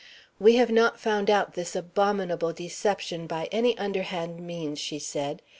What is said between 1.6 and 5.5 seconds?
abominable deception by any underhand means," she said.